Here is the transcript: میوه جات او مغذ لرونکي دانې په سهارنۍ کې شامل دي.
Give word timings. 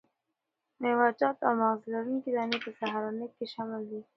میوه 0.81 1.07
جات 1.19 1.37
او 1.47 1.53
مغذ 1.61 1.81
لرونکي 1.93 2.31
دانې 2.35 2.57
په 2.63 2.69
سهارنۍ 2.79 3.27
کې 3.35 3.45
شامل 3.53 3.81
دي. 3.91 4.01